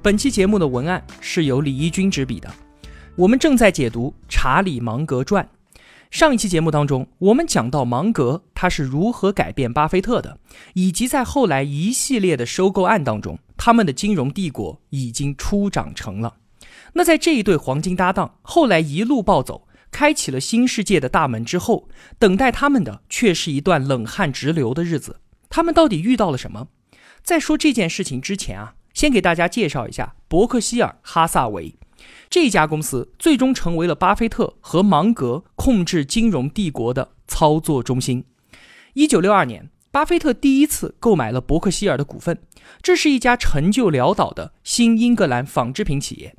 [0.00, 2.48] 本期节目的文案是由李一军执笔的。
[3.16, 5.44] 我们正在解读《查理芒格传》。
[6.08, 10.38] 上一期节目当中，我们讲到芒格他是如何改变巴菲特的，
[10.74, 16.36] 以及在后来一系列的收购案当中，他们的金融帝国已经初长成了。
[16.92, 21.88] 那在这一对黄金搭档后来一路暴走，开启了新世界的大门之后，
[22.20, 25.18] 等待他们的却是一段冷汗直流的日子。
[25.50, 26.68] 他们到底遇到了什么？
[27.24, 28.76] 在说这件事情之前啊。
[28.98, 31.72] 先给大家介绍一下伯克希尔哈萨维
[32.28, 38.24] 这家公司，最终成为了巴菲特和芒格控制金融帝国的操作中心。
[38.94, 42.40] 一九六二年，巴菲特第一次购买了伯克希尔的股份，
[42.82, 46.34] 这是一家陈旧潦倒的新英格兰纺织品企业，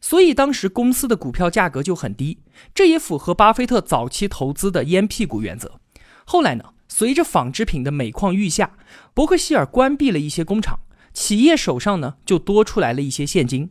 [0.00, 2.38] 所以当时公司的股票价格就很低，
[2.72, 5.80] 这也符合巴菲特早期投资的烟屁股原则。
[6.24, 8.76] 后来呢，随着纺织品的每况愈下，
[9.12, 10.78] 伯克希尔关闭了一些工厂。
[11.14, 13.70] 企业手上呢就多出来了一些现金，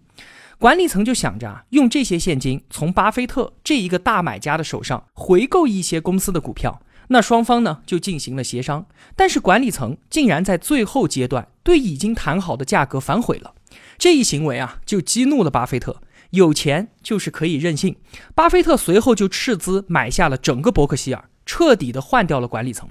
[0.57, 6.81] 管理层就想着啊，用这些现金从巴菲特这一个大买家的手上回购一些公司的股票。
[7.09, 13.53] 那双方呢就进行了协商，但是管理层竟然在最后阶段对已经谈好的价格反悔了。
[13.97, 17.97] 这一行为啊就激怒了巴菲特，有钱就是可以任性。
[18.33, 22.89] 巴菲特随后就斥资买下了整个伯克希尔，彻底的换掉了管理层。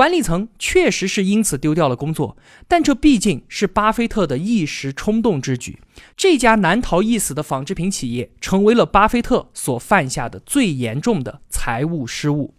[0.00, 2.34] 管理层确实是因此丢掉了工作，
[2.66, 5.78] 但这毕竟是巴菲特的一时冲动之举。
[6.16, 12.54] 这家难逃一死的纺织品企业成为了巴菲特所犯下的最严重的财务失误。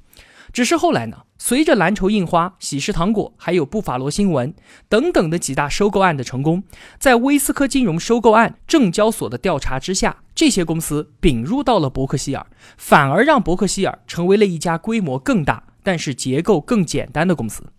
[0.54, 4.54] 只是后来呢，随着蓝筹印花、喜事糖果，还有布法罗新闻
[4.88, 6.62] 等等的几大收购案的成功，
[7.00, 12.46] 在威斯科金融收购案、证交所的调查之下，这些公司并入到了伯克希尔，
[12.78, 15.64] 反而让伯克希尔成为了一家规模更大。
[15.84, 17.72] 但是结构更简单的公司，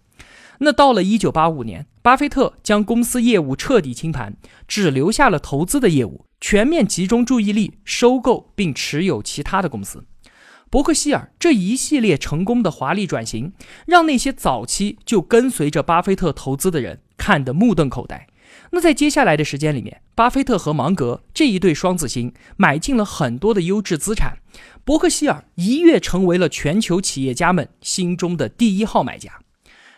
[0.58, 4.36] 那到了一九八五年，巴菲特将公司业务彻底清盘，
[4.68, 10.04] 只留下了投资的业务，全面集中注意力收购并持有其他的公司。
[10.70, 13.52] 伯克希尔这一系列成功的华丽转型，
[13.86, 18.26] 让那些早期就跟随着巴菲特投资的人看得目瞪口呆。
[18.75, 24.38] 那在接下来的时间里面，巴菲特和芒格这一对双子星买进了很多的优质资产，
[24.83, 29.41] 伯克希尔一跃成为了全球企业家们心中的第一号买家。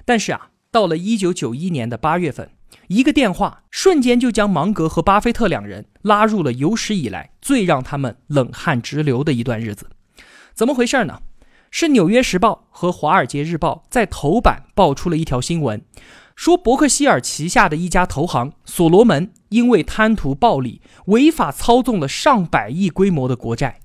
[0.05, 2.51] 但是啊，到了一九九一年的八月份，
[2.89, 9.89] 一个电话瞬间就将芒格和巴菲特两人拉入了有史以来最让他们冷汗直流的一段日子。
[10.53, 11.21] 怎么回事呢？
[11.71, 15.83] 是《纽约时报》和《华尔街日报》在头版爆出了一条新闻。
[16.34, 23.81] 说伯克希尔旗下的一家投行所罗门，因为贪图暴利，违法操纵了上百亿规模的国债。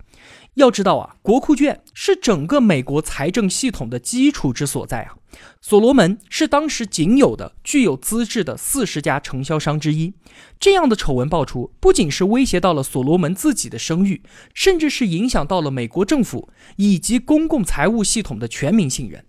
[0.55, 5.15] 要知道啊，国库券是整个美国财政系统的基础之所在啊。
[5.61, 10.13] 所罗门是当时仅有的具有资质的四十家承销商之一。
[10.59, 14.23] 这样的丑闻爆出，不仅是威胁到了所罗门自己的声誉，
[14.53, 19.23] 甚至是影响到了美国政府以及公共财务系统的全民信任。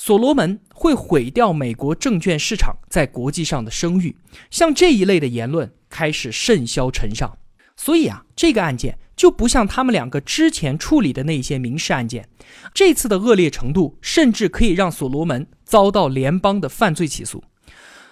[0.00, 4.16] 所罗门会毁掉美国证券市场在国际上的声誉，
[4.48, 7.36] 像这一类的言论开始甚嚣尘上。
[7.76, 12.28] 所以啊，这个案件就不像他们两个之前处理的那些民事案件，
[12.72, 17.42] 这次的恶劣程度甚至可以让所罗门遭到联邦的犯罪起诉。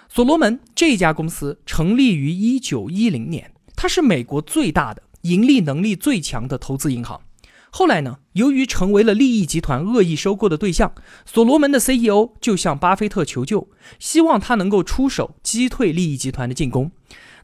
[0.09, 7.21] 所罗门这家公司成立于一九一零年，它是美国最大的、盈利能力最强的投资银行。
[7.69, 8.19] 后来呢？
[8.33, 10.93] 由于成为了利益集团恶意收购的对象，
[11.25, 13.69] 所罗门的 CEO 就向巴菲特求救，
[13.99, 16.91] 希望他能够出手击退利益集团的进攻。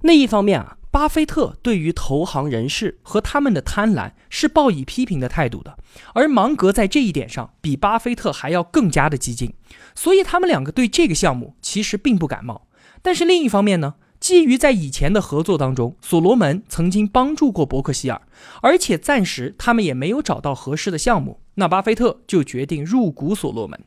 [0.02, 5.78] 那一方面啊，巴菲特对于投行人士和他们的贪婪是抱以批评的态度的，
[6.14, 9.54] 而芒格在这一点上比巴菲特还要更加的激进，
[9.94, 12.68] 所以他们两个对这个项目其实并不感冒。
[13.02, 13.96] 但是另一方面呢？
[14.24, 18.22] 基于在以前的合作当中，所罗门曾经帮助过伯克希尔，
[18.62, 23.78] 而且暂时他们也没有找到合适的项目，那巴菲特就决定入股所罗门。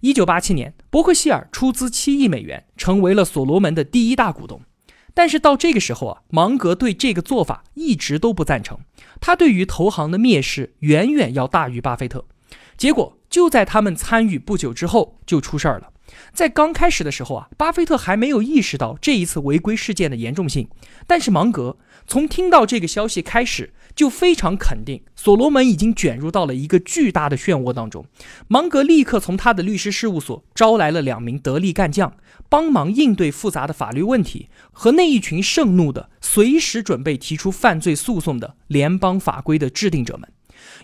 [0.00, 4.62] 一九八七年，伯克希尔出资七亿美元，成为了所罗门的第一大股东。
[5.12, 8.78] 但是到这个时候啊，芒格对这个做法一直都不赞成，
[9.20, 12.24] 他对于投行的蔑视远远要大于巴菲特。
[12.78, 15.90] 结果就在他们参与不久之后，就出事儿了。
[16.32, 20.68] 在刚开始的时候啊，巴菲特还没有意识到这一次违规事件的严重性。
[21.06, 28.04] 但是芒格从听到这个消息开始，就非常肯定所罗门已经卷入到了一个巨大的漩涡当中。
[28.48, 32.14] 芒格立刻从他的律师事务所招来了两名得力干将，
[32.48, 40.28] 帮忙应对复杂的法律问题和那一群盛怒的、随时准备提出犯罪诉讼的联邦法规的制定者们。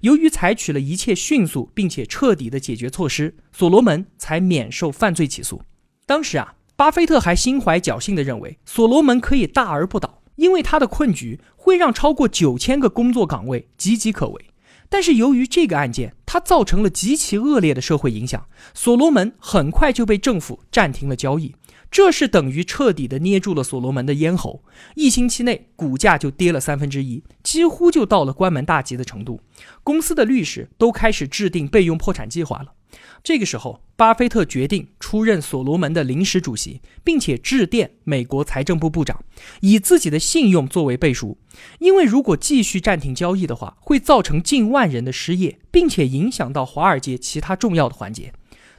[0.02, 5.62] 由于采取了一切迅速并且彻底的解决措施，所罗门才免受犯罪起诉。
[6.06, 14.46] 当时啊，巴菲特还心怀侥幸地认为所罗门可以大而不倒，因为他的困局会让超过九千个工作岗位岌岌可危。
[14.88, 21.54] 但是由于这个案件，它造成了极其恶劣的社会影响，所罗门很快就被政府暂停了交易。
[21.90, 24.62] 这是等于彻底的捏住了所罗门的咽喉，
[24.94, 29.40] 一星期内股价就跌了三分之一，几乎就到了关门大吉的程度。
[29.82, 32.74] 公司的律师都开始制定备用破产计划了。
[33.22, 39.22] 这个时候，巴菲特决定出任所罗门的临时主席，并且致电美国财政部部长，
[39.60, 41.38] 以自己的信用作为背书。
[41.80, 48.32] 因为如果继续暂停交易的话，会造成近万人的失业，并且影响到华尔街其他重要的环节。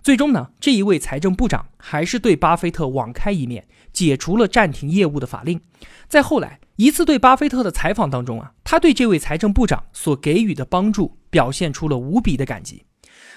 [0.03, 5.61] 最终呢，这一位财政部长还是对巴菲特网开一面，解除了暂停业务的法令。
[6.07, 12.83] 在后来一次对巴菲特的采访当中啊，他对这位财政部长所给予的帮助表现出了无比的感激。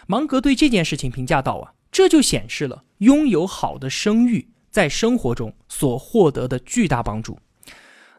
[0.06, 7.38] 芒格对这件事情评价道啊，这就显示了拥有好的声誉在生活中所获得的巨大帮助。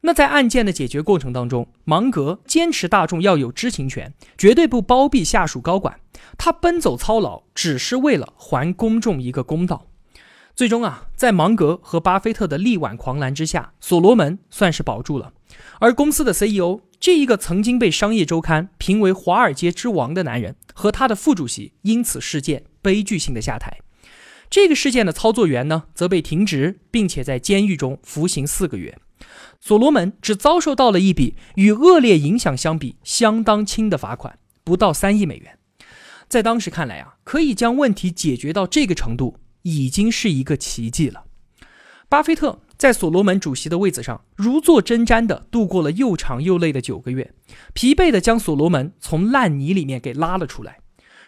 [0.06, 6.00] 那在案件的解决过程当中，芒格坚持大众要有知情权，绝对不包庇下属高管。
[6.38, 9.88] 他奔走操劳，只是为了还公众一个公道。
[10.56, 15.34] 最终啊，在芒格和巴菲特的力挽狂澜之下，所罗门算是保住了。
[15.80, 23.80] 而公司的 CEO 这一个曾经被商业周刊评为华尔街之王的男人，和他的副主席因此事件悲剧性的下台。
[24.52, 29.00] 这个事件的操作员呢，则被停职，并且在监狱中服刑四个月。
[29.60, 35.58] 所罗门只遭受到了一笔与恶劣影响相比相当轻的罚款，不到三亿美元。
[36.28, 41.24] 在当时看来啊，可以将问题解决到这个程度，已经是一个奇迹了。
[42.08, 47.34] 巴菲特在所罗门主席的位子上如坐针毡地度过了又长又累的九个月，
[47.74, 50.80] 疲惫地将所罗门从烂泥里面给拉了出来。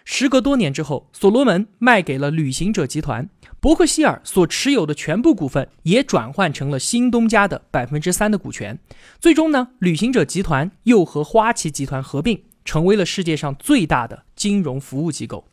[0.05, 8.79] 时隔多年之后，所罗门卖给了旅行者集团，伯克希尔所持有的全部股份也转换成了新东家的百分之三的股权。
[9.19, 12.43] 最终呢，旅行者集团又和花旗集团合并。
[12.67, 15.47] 成为了世界上最大的金融服务机构。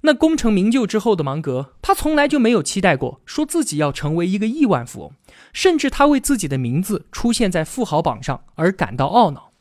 [0.00, 5.12] 那功成名就之后的芒格，他从来就没有期待过说自己要成为一个亿万富翁，
[5.52, 9.52] 甚至他为自己的名字出现在富豪榜上而感到懊恼。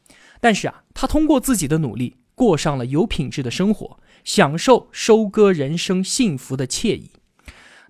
[0.41, 7.11] 但是啊，他通过自己的努力，过上了有品质的生活，享受收割人生幸福的惬意。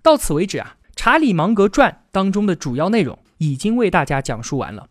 [0.02, 4.88] 到此为止啊，《查理芒格传》当中的主要内容已经为大家讲述完了。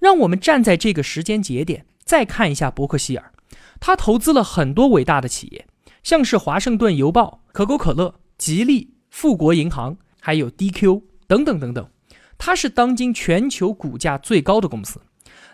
[0.00, 3.32] 让我们站在这个时间节点，再看一下伯克希尔。
[3.78, 5.66] 他投资了很多伟大的企业，
[6.02, 11.88] 像是华盛顿邮报、可口可乐、吉利、富国银行，还有 DQ 等等等等。
[12.36, 15.00] 它是当今全球股价最高的公司，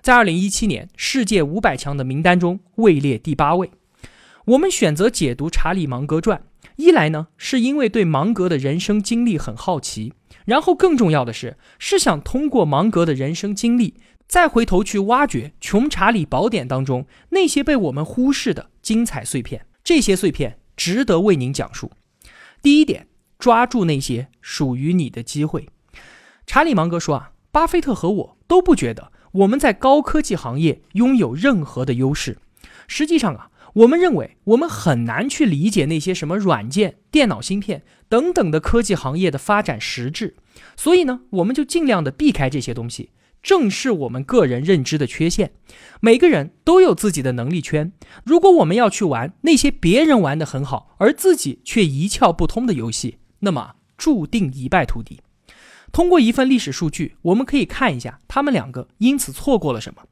[0.00, 3.70] 在2017年世界五百强的名单中位列第八位。
[4.44, 6.38] 我们选择解读《查理芒格传》，
[6.76, 10.12] 一来呢是因为对芒格的人生经历很好奇，
[10.44, 13.94] 然后更重要的是是想通过芒格的人生经历。
[14.28, 21.92] 再回头去挖掘《穷查理宝典》当中那些被我们忽视的精彩碎片，这些碎片值得为您讲述。
[22.60, 23.06] 第一点，
[23.38, 25.68] 抓住那些属于你的机会。
[26.44, 32.38] 查理芒格说啊，巴菲特和我都不觉得我们在高科技行业拥有任何的优势。
[32.88, 40.34] 实际上啊，我们认为我们很难去理解那些什么软件、电脑芯片等等的科技行业的发展实质，
[40.76, 43.10] 所以呢，我们就尽量的避开这些东西。
[43.42, 45.52] 正是我们个人认知的缺陷。
[46.00, 47.92] 每个人都有自己的能力圈。
[48.24, 55.20] 如果我们要去玩那些别人玩的很好，而自己却一窍不通的游戏，那么注定一败涂地。
[55.92, 60.02] 通过一份历史数据，我们可以看一下他们两个因此错过了什么。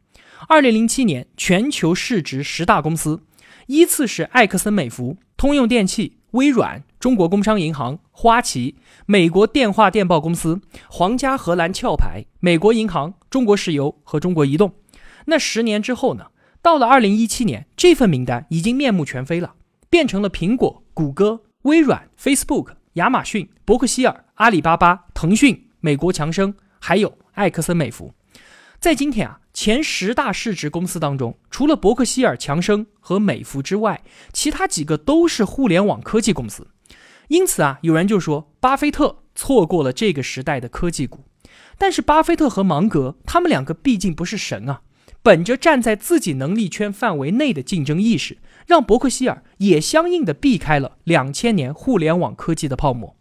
[0.48, 3.22] 二零零七年全球市值十大公司，
[3.66, 6.82] 依次是埃克森美孚、通用电气、微软。
[6.98, 14.72] 中国工商银行、花旗、美国电话电报公司、皇家荷兰壳牌、美国银行、中国石油和中国移动。
[15.26, 16.28] 那十年之后呢？
[16.62, 19.52] 到了二零一七年，这份名单已经面目全非了，
[19.90, 28.14] 变成了苹果、谷歌、微软、Facebook、亚马逊、伯克希尔、阿里巴巴、腾讯、美国强生，还有埃克森美孚。
[28.80, 36.66] 在今天啊，前十大市值公司当中，除了伯克希尔、强生和美孚之外，其他几个都是互联网科技公司。
[37.28, 41.25] 因此啊，有人就说巴菲特错过了这个时代的科技股。
[41.78, 44.82] 但是巴菲特和芒格他们两个毕竟不是神啊，
[45.23, 53.16] 本着站在自己能力圈范围内的竞争意识，让伯克希尔也相应的避开了两千年互联网科技的泡沫。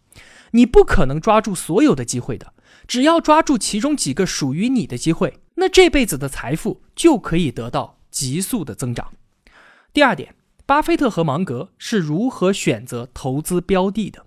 [0.50, 2.52] 你不可能抓住所有的机会的，
[2.88, 9.12] 只要抓住其中几个属于你的机会，那这辈子的财富就可以得到急速的增长。
[9.92, 10.34] 第二点，
[10.66, 14.26] 巴菲特和芒格是如何选择投资标的的？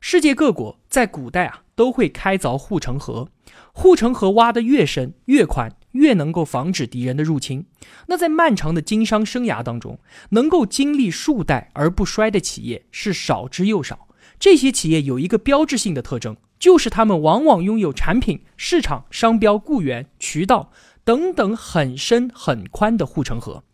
[0.00, 3.30] 世界各国在古代啊都会开凿护城河，
[3.72, 7.66] 护城河挖得越深越宽，越能够防止敌人的入侵。
[8.06, 10.00] 那在漫长的经商生涯当中，
[10.30, 14.07] 能够经历数代而不衰的企业是少之又少。
[14.38, 20.70] 这些企业有一个标志性的特征，就是他们往往拥有产品、市场、商标、雇员、渠道
[21.04, 23.64] 等等很深很宽的护城河。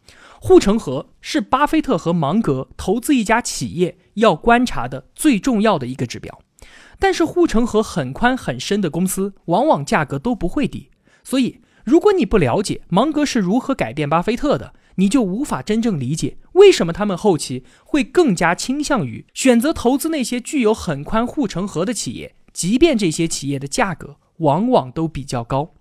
[0.41, 6.39] 护城河是巴菲特和芒格投资一家企业要观察的最重要的一个指标。
[6.99, 10.91] 但是护城河很宽很深的公司，往往价格都不会低。
[11.23, 25.75] 所以，如果你不了解芒格是如何改变巴菲特的，你就无法真正理解为什么他们后期会更加倾向于选择投资那些具有很宽护城河的企业，即便这些企业的价格往往都比较高。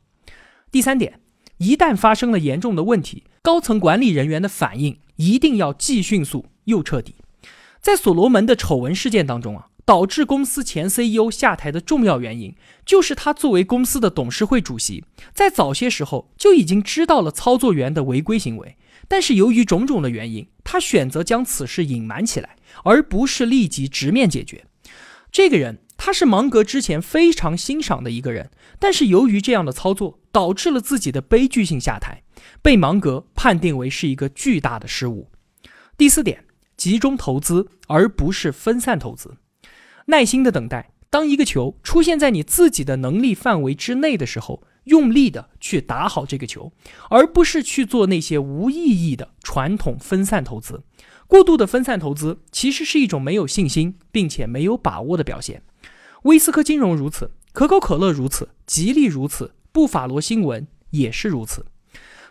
[0.71, 1.19] 第三点，
[1.57, 7.15] 一旦发生了严重的问题，高层管理人员的反应一定要既迅速又彻底。
[7.81, 9.67] 在所罗门的丑闻事件当中啊。
[9.85, 12.55] 导致公司前 CEO 下台的重要原因，
[12.85, 15.03] 就是他作为公司的董事会主席，
[15.33, 24.65] 在早些时候就已经知道了操作员的违规行为，但是由于种种的原因，他选择将此事隐瞒起来，而不是立即直面解决。
[25.31, 32.23] 这个人，他是芒格之前非常欣赏的一个人，但是由于这样的操作，导致了自己的悲剧性下台，
[32.61, 35.29] 被芒格判定为是一个巨大的失误。
[35.97, 36.45] 第四点，
[36.77, 39.37] 集中投资而不是分散投资。
[40.07, 46.71] 耐心的等待，当一个球出现在你自己的能力范围之内的时候，用力的去打好这个球，
[47.09, 50.83] 而不是去做那些无意义的传统分散投资。
[51.27, 55.63] 过度的分散投资其实是一种没有信心并且没有把握的表现。
[56.23, 61.65] 威斯科金融如此，可口可乐如此，吉利如此，布法罗新闻也是如此。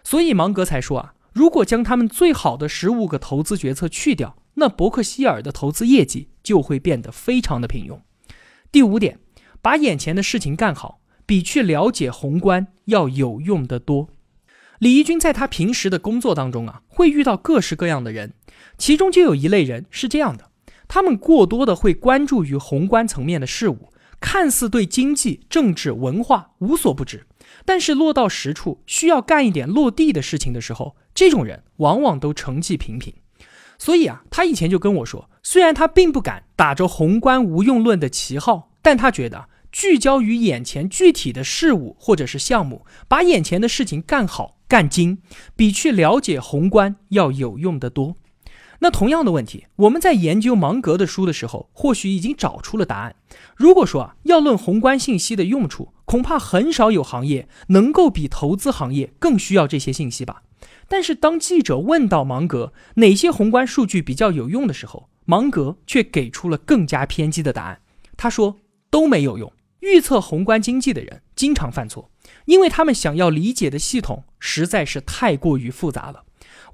[0.04, 4.36] 所以芒格才说啊，如果将他们最好的十五个投资决策去掉。
[4.54, 7.98] 那伯克希尔的投资业绩就会变得非常的平庸。
[8.70, 9.18] 第五点，
[9.62, 11.00] 把眼前的事情干好，
[11.32, 14.10] 比去了解宏观要有用得多。
[14.78, 18.34] 李义军在他平时的工作当中啊，会遇到各式各样的人，
[18.76, 20.50] 其中就有一类人是这样的：
[20.86, 23.88] 他们过多的会关注于宏观层面的事物，
[24.20, 27.24] 看似对经济、政治、文化无所不知，
[27.64, 33.14] 但是落到实处，需要干一点落地的事情的时候，这种人往往都成绩平平。
[33.78, 45.18] 所以啊，他以前就跟我说，虽然他并不敢打着宏观无用论的旗号，但他觉得聚焦于眼前具体的事物或者是项目，把眼前的事情干好干精，
[45.56, 48.14] 比去了解宏观要有用得多。
[48.80, 53.14] 那同样的问题，我们在研究芒格的书的时候，或许已经找出了答案。
[53.56, 60.42] 如果说啊，要论宏观信息的用处，恐怕很少有行业能够比投资行业更需要这些信息吧。
[60.88, 67.80] 但是当记者问到芒格哪些宏观数据比较有用的时候，芒格却给出了更加偏激的答案。
[68.16, 68.56] 他说
[68.90, 69.50] 都没有用。
[69.82, 72.08] 预测宏观经济的人经常犯错，
[72.44, 76.22] 因为他们想要理解的系统实在是太过于复杂了。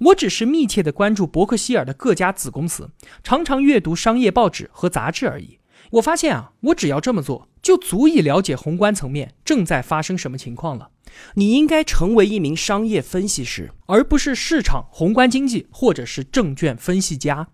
[0.00, 2.90] 我只是密切的关注伯克希尔的各家子公司，
[3.24, 5.58] 常常阅读商业报纸和杂志而已。
[5.92, 10.90] 我发现啊，我只要这么做，就足以了解宏观层面正在发生什么情况了。
[11.36, 17.48] 你应该成为一名商业分析师，而不是市场宏观经济或者是证券分析家。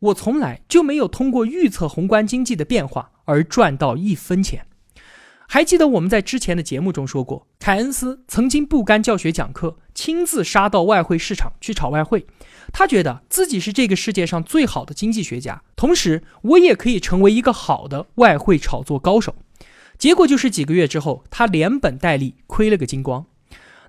[0.00, 4.66] 我从来就没有通过预测宏观经济的变化而赚到一分钱。
[5.50, 12.26] 还记得我们在之前的节目中说过，凯恩斯曾经不甘教学讲课，亲自杀到外汇市场去炒外汇。
[12.70, 19.36] 他觉得自己是这个世界上最好的经济学家，同时我也可以成为一个好的外汇炒作高手。
[19.96, 23.24] 结果就是几个月之后，他连本带利亏了个精光。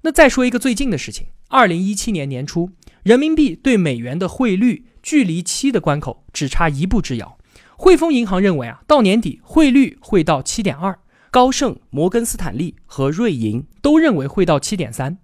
[0.03, 2.71] 那再说一个最近的事情：二零一七年年初，
[3.03, 7.37] 人民币对美元的汇率距离七的关口只差一步之遥。
[7.75, 10.93] 汇丰银行认为啊，到年底汇率会到七点二；
[11.31, 15.17] 高盛、摩根斯坦利和瑞银都认为会到七点三。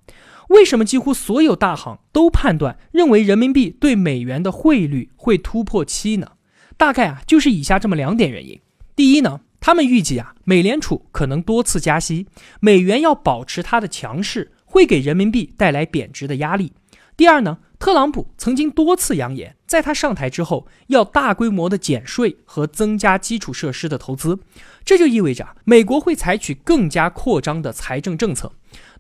[0.50, 6.34] 为什么几乎所有大行都判断认为人民币对美元的汇率会突破七呢？
[6.78, 8.60] 大概啊，就是以下这么两点原因：
[8.96, 9.42] 第一呢。
[9.62, 12.28] 他们预计啊，美联储可能多次加息，
[12.60, 16.74] 美元要保持它的强势，会给人民币带来贬值的压力。
[17.18, 24.40] 第二呢，特朗普曾经多次扬言，在他上台之后要大规模的减税和增加基础设施的投资，
[24.84, 28.52] 这就意味着美国会采取更加扩张的财政政策。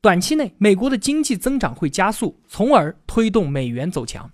[0.01, 4.29] 短期内，美国的经济增长会加速，从而推动美元走强。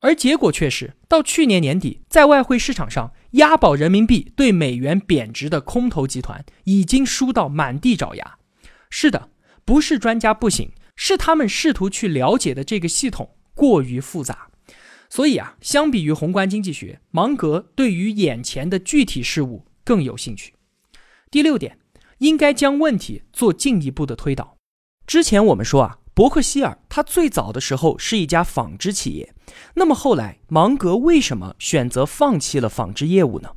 [0.00, 8.38] 而结果却是，到去年年底，在外汇市场上押宝人民币对美元贬值的空头集团已经输到满地找牙。
[8.90, 9.28] 是的，
[9.64, 13.30] 不是专家不行，是他们试图去了解的这个系统。
[13.54, 14.48] 过于复杂，
[15.08, 20.54] 所以啊，相比于宏观经济学，芒格对于眼前的具体事物更有兴趣。
[21.30, 21.78] 第六点，
[22.18, 24.56] 应该将问题做进一步的推导。
[25.06, 29.34] 之前我们说啊，伯克希尔他最早的时候是一家纺织企业，
[29.74, 33.50] 那么后来芒格为什么选择放弃了纺织业务呢？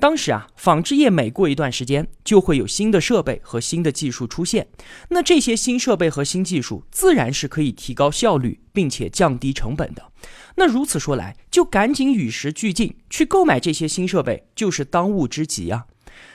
[0.00, 4.68] 当时啊，纺织业每过一段时间就会有新的设备和新的技术出现，
[5.08, 10.12] 那这些新设备和新技术自然是可以提高效率并且降低成本的。
[10.54, 15.86] 那如此说来，就赶紧与时俱进，去购买这些新设备就是当务之急啊。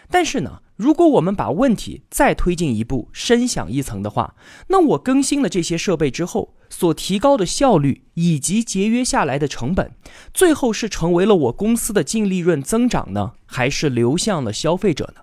[0.10, 4.36] 但是呢，如果我们把问题再推进一步，深想一层的话，
[4.68, 6.56] 那我更新了这些设备之后。
[6.70, 9.92] 所提高的效率以及节约下来的成本，
[10.34, 15.22] 最后是成为了我公司的净利润增长呢，还是流向了消费者呢？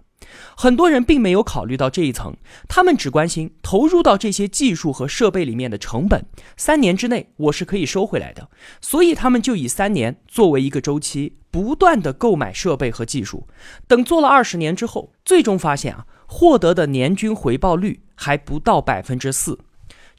[0.56, 2.36] 很多人并没有考虑到这一层，
[2.68, 6.24] 他们只关心投入到这些技术和设备里面的成本，
[6.56, 8.48] 三年之内我是可以收回来的，
[8.80, 13.46] 所以他们就以三年作为一个周期，不断的购买设备和技术，
[13.86, 19.58] 等做了二十年之后，最终发现啊，获得的年均回报率还不到百分之四。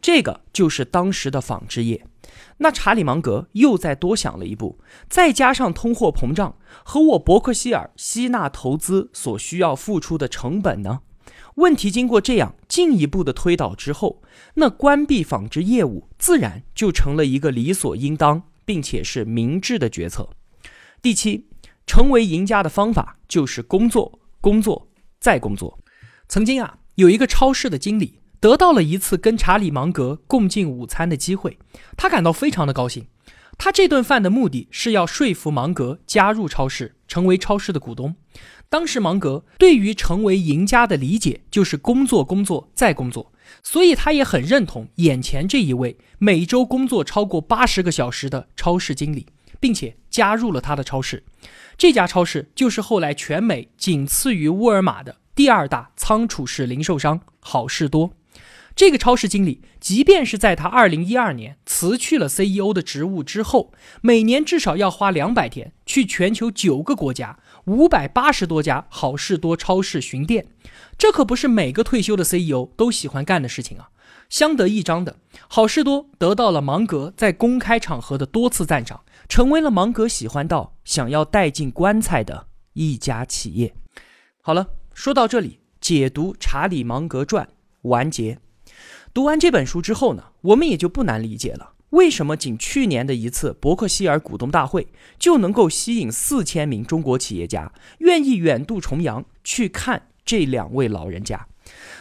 [0.01, 2.03] 这个就是当时的纺织业，
[2.57, 11.01] 那查理芒格又再多想了一步，再加上通货膨胀和我伯克希尔吸纳投资所需要付出的成本呢？
[11.55, 14.23] 问题经过这样进一步的推导之后，
[14.55, 20.29] 那关闭纺织业务自然就成了一个理所应当并且是明智的决策。
[21.01, 21.49] 第七，
[21.85, 24.87] 成为赢家的方法就是工作，工作
[25.19, 25.77] 再工作。
[26.27, 28.20] 曾经啊，有一个超市的经理。
[28.41, 31.59] 得到了一次跟查理芒格共进午餐的机会，
[31.95, 33.05] 他感到非常的高兴。
[33.59, 38.15] 他这顿饭的目的是要说服芒格加入超市，成为超市的股东。
[38.67, 49.27] 当时芒格对于成为赢家的理解就是工作、工作再工作，所以他也很认同眼前这一位每周工作超过八十个小时的超市经理，
[49.59, 51.23] 并且加入了他的超市。
[51.77, 58.13] 这家超市就是后来全美仅次于沃尔玛的第二大仓储式零售商好事多。
[58.75, 70.47] 这个超市经理，即便是在他二零一二年辞去了 CEO 的职务之后，每年至少要花两百天去全球九个国家、五百八十多家好事多超市巡店。
[70.97, 73.89] 这可不是每个退休的 CEO 都喜欢干的事情啊！
[74.29, 75.17] 相得益彰的，
[75.49, 83.73] 好事多得到了芒格在公开场合的多次赞赏，成为了芒格喜欢到想要带进棺材的一家企业。
[84.41, 87.45] 好了，说到这里，解读《查理芒格传》
[87.89, 88.39] 完结。
[89.13, 94.87] 读完这本书之后呢，我们也就不难理解了，为什么仅去年的一次伯克希尔股东大会
[95.19, 101.47] 就能够吸引四千名中国企业家愿意远渡重洋去看这两位老人家？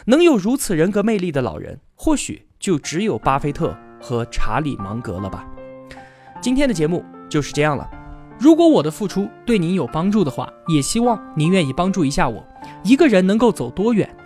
[0.05, 5.45] 能有如此人格魅力的老人，或许就只有巴菲特和查理芒格了吧。
[6.41, 7.89] 今天的节目就是这样了。
[8.39, 12.41] 如果我的付出对您有帮助的话，也希望您愿意帮助一下我。
[12.83, 14.09] 一个人能够走多远，